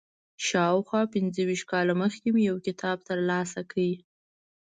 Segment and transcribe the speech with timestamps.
[0.47, 3.77] شاوخوا پنځه ویشت کاله مخکې مې یو کتاب تر لاسه کړ.